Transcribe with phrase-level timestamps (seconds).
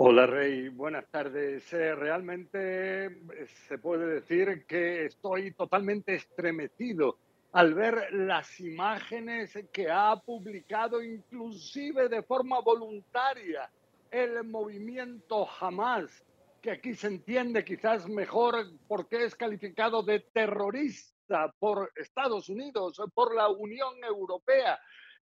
[0.00, 1.72] Hola Rey, buenas tardes.
[1.72, 3.10] Eh, realmente eh,
[3.66, 7.18] se puede decir que estoy totalmente estremecido
[7.50, 13.68] al ver las imágenes que ha publicado inclusive de forma voluntaria
[14.12, 16.24] el movimiento Hamas,
[16.62, 23.34] que aquí se entiende quizás mejor porque es calificado de terrorista por Estados Unidos, por
[23.34, 24.78] la Unión Europea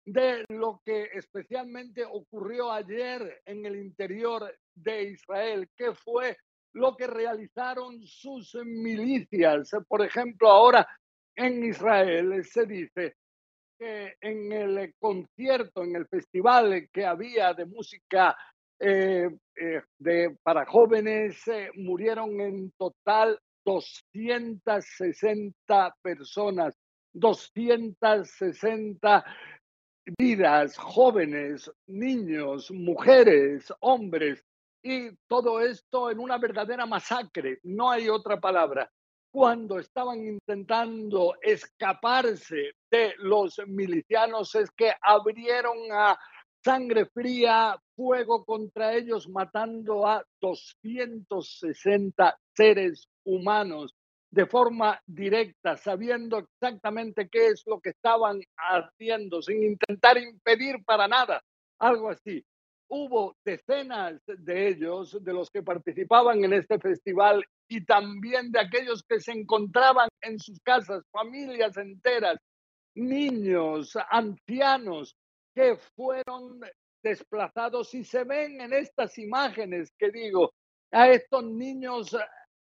[0.06, 6.38] de lo que especialmente ocurrió ayer en el interior de Israel, que fue
[6.74, 9.72] lo que realizaron sus milicias.
[9.88, 10.86] Por ejemplo, ahora
[11.36, 13.16] en Israel se dice
[13.80, 18.36] que en el concierto, en el festival que había de música
[18.80, 26.76] eh, eh, de, para jóvenes, eh, murieron en total 260 personas,
[27.14, 29.24] 260
[30.18, 34.44] vidas, jóvenes, niños, mujeres, hombres,
[34.84, 38.92] y todo esto en una verdadera masacre, no hay otra palabra.
[39.32, 46.20] Cuando estaban intentando escaparse de los milicianos es que abrieron a
[46.64, 53.96] sangre fría fuego contra ellos, matando a 260 seres humanos
[54.34, 61.08] de forma directa, sabiendo exactamente qué es lo que estaban haciendo, sin intentar impedir para
[61.08, 61.40] nada,
[61.80, 62.44] algo así.
[62.88, 69.04] Hubo decenas de ellos, de los que participaban en este festival y también de aquellos
[69.08, 72.38] que se encontraban en sus casas, familias enteras,
[72.96, 75.16] niños, ancianos,
[75.54, 76.60] que fueron
[77.04, 80.54] desplazados y se ven en estas imágenes que digo,
[80.92, 82.16] a estos niños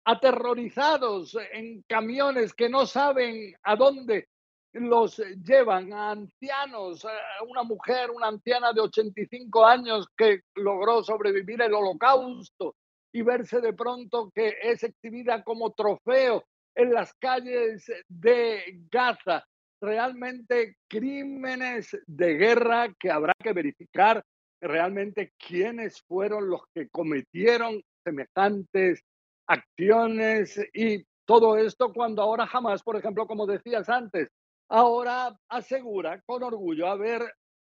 [0.06, 4.28] aterrorizados en camiones que no saben a dónde
[4.74, 11.62] los llevan, a ancianos, a una mujer, una anciana de 85 años que logró sobrevivir
[11.62, 12.76] el holocausto
[13.14, 16.44] y verse de pronto que es exhibida como trofeo
[16.76, 19.46] en las calles de Gaza.
[19.80, 24.24] Realmente crímenes de guerra que habrá que verificar
[24.60, 29.04] realmente quiénes fueron los que cometieron semejantes
[29.48, 34.30] acciones y todo esto cuando ahora jamás, por ejemplo, como decías antes,
[34.70, 37.22] ahora asegura con orgullo haber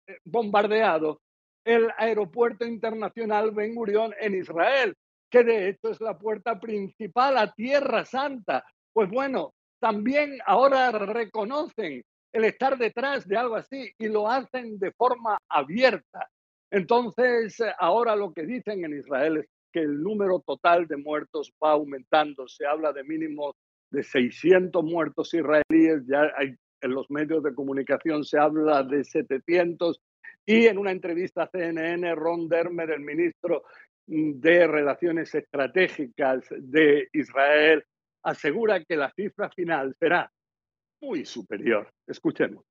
[0.08, 1.22] eh, bombardeado
[1.66, 4.96] el aeropuerto internacional Ben Gurion en Israel,
[5.30, 8.64] que de hecho es la puerta principal a Tierra Santa.
[8.94, 14.92] Pues bueno, también ahora reconocen el estar detrás de algo así y lo hacen de
[14.92, 16.28] forma abierta.
[16.72, 21.72] Entonces, ahora lo que dicen en Israel es que el número total de muertos va
[21.72, 22.47] aumentando.
[22.47, 23.56] Se habla de mínimo
[23.91, 30.00] de 600 muertos israelíes, ya hay, en los medios de comunicación se habla de 700
[30.46, 33.63] y en una entrevista a CNN, Ron Dermer, el ministro
[34.07, 37.84] de Relaciones Estratégicas de Israel,
[38.24, 40.31] asegura que la cifra final será
[41.01, 41.90] muy superior.
[42.07, 42.63] Escuchemos.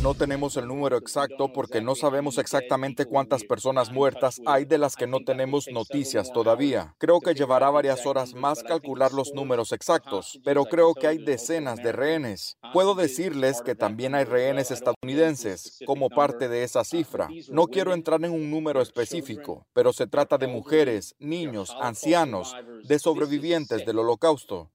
[0.00, 4.94] No tenemos el número exacto porque no sabemos exactamente cuántas personas muertas hay de las
[4.94, 6.94] que no tenemos noticias todavía.
[6.98, 11.82] Creo que llevará varias horas más calcular los números exactos, pero creo que hay decenas
[11.82, 12.56] de rehenes.
[12.72, 17.28] Puedo decirles que también hay rehenes estadounidenses como parte de esa cifra.
[17.50, 22.54] No quiero entrar en un número específico, pero se trata de mujeres, niños, ancianos,
[22.84, 24.70] de sobrevivientes del holocausto.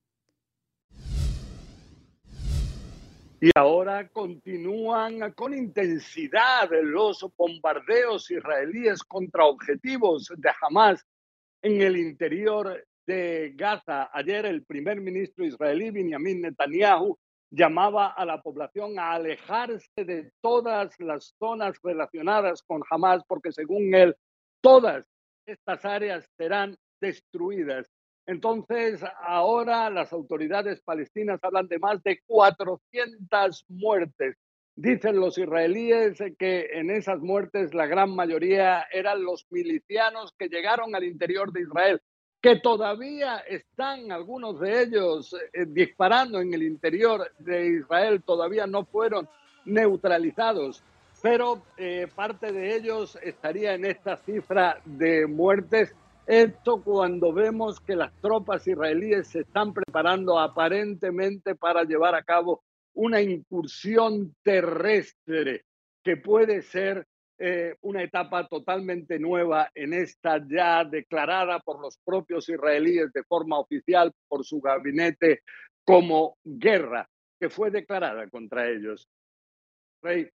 [3.45, 11.05] Y ahora continúan con intensidad los bombardeos israelíes contra objetivos de Hamas
[11.61, 14.09] en el interior de Gaza.
[14.13, 17.17] Ayer el primer ministro israelí, Benjamin Netanyahu,
[17.51, 23.93] llamaba a la población a alejarse de todas las zonas relacionadas con Hamas, porque según
[23.93, 24.15] él,
[24.61, 25.05] todas
[25.45, 27.91] estas áreas serán destruidas.
[28.25, 34.37] Entonces, ahora las autoridades palestinas hablan de más de 400 muertes.
[34.75, 40.95] Dicen los israelíes que en esas muertes la gran mayoría eran los milicianos que llegaron
[40.95, 42.01] al interior de Israel,
[42.41, 48.83] que todavía están algunos de ellos eh, disparando en el interior de Israel, todavía no
[48.85, 49.29] fueron
[49.65, 50.83] neutralizados,
[51.21, 55.95] pero eh, parte de ellos estaría en esta cifra de muertes.
[56.25, 62.63] Esto cuando vemos que las tropas israelíes se están preparando aparentemente para llevar a cabo
[62.93, 65.65] una incursión terrestre
[66.01, 67.05] que puede ser
[67.39, 73.59] eh, una etapa totalmente nueva en esta ya declarada por los propios israelíes de forma
[73.59, 75.41] oficial por su gabinete
[75.83, 77.09] como guerra
[77.39, 79.09] que fue declarada contra ellos.
[80.01, 80.29] Rey.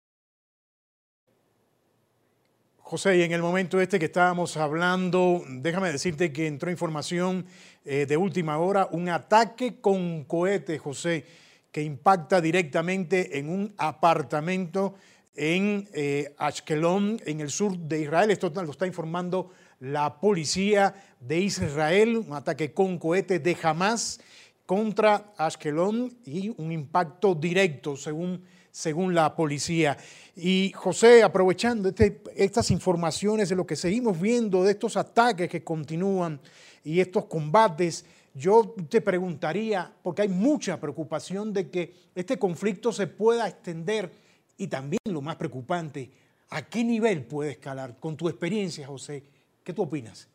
[2.87, 7.47] José, y en el momento este que estábamos hablando, déjame decirte que entró información
[7.87, 11.25] eh, de última hora, un ataque con cohete, José,
[11.73, 14.97] que impacta directamente en un apartamento
[15.35, 18.31] en eh, Ashkelon, en el sur de Israel.
[18.31, 19.49] Esto lo está informando
[19.81, 24.21] la policía de Israel, un ataque con cohetes de Hamas
[24.67, 29.97] contra Ashkelon y un impacto directo, según, según la policía.
[30.35, 35.63] Y José, aprovechando este, estas informaciones de lo que seguimos viendo, de estos ataques que
[35.63, 36.41] continúan
[36.83, 38.05] y estos combates,
[38.35, 44.11] yo te preguntaría, porque hay mucha preocupación de que este conflicto se pueda extender
[44.59, 46.11] y también lo más preocupante,
[46.51, 47.97] ¿a qué nivel puede escalar?
[48.01, 49.23] Con tu experiencia, José,
[49.63, 50.27] ¿qué tú opinas?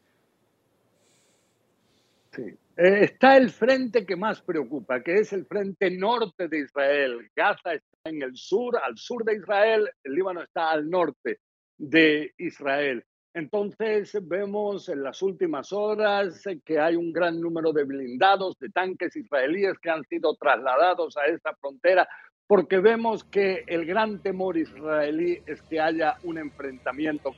[2.33, 2.55] Sí.
[2.81, 7.29] Eh, está el frente que más preocupa, que es el frente norte de Israel.
[7.35, 11.41] Gaza está en el sur, al sur de Israel, el Líbano está al norte
[11.77, 13.03] de Israel.
[13.33, 19.13] Entonces vemos en las últimas horas que hay un gran número de blindados, de tanques
[19.13, 22.07] israelíes que han sido trasladados a esta frontera,
[22.47, 27.35] porque vemos que el gran temor israelí es que haya un enfrentamiento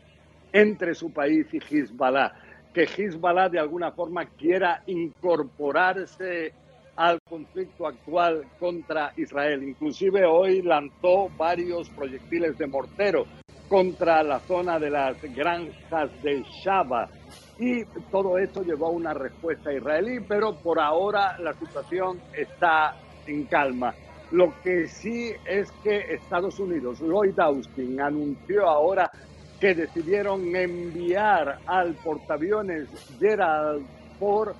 [0.54, 2.32] entre su país y Hezbollah,
[2.74, 6.54] que Hezbollah de alguna forma quiera incorporarse
[6.96, 9.64] al conflicto actual contra Israel.
[9.64, 13.26] Inclusive hoy lanzó varios proyectiles de mortero
[13.68, 17.10] contra la zona de las granjas de Shaba.
[17.58, 22.96] Y todo esto llevó a una respuesta israelí, pero por ahora la situación está
[23.28, 23.94] en calma.
[24.32, 29.12] Lo que sí es que Estados Unidos, Lloyd Austin, anunció ahora
[29.62, 33.86] que decidieron enviar al portaaviones Gerald
[34.18, 34.56] Ford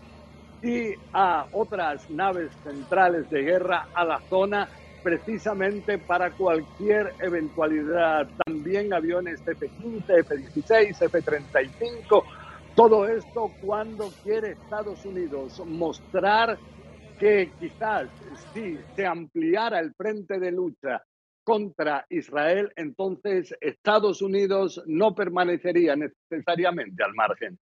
[0.62, 4.70] y a otras naves centrales de guerra a la zona
[5.02, 8.30] precisamente para cualquier eventualidad.
[8.46, 12.24] También aviones F-15, F-16, F-35.
[12.76, 16.60] Todo esto cuando quiere Estados Unidos mostrar
[17.18, 18.08] que quizás
[18.54, 21.04] si se ampliara el frente de lucha
[21.44, 27.60] contra Israel, entonces Estados Unidos no permanecería necesariamente al margen.